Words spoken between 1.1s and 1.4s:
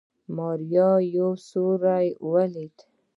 يو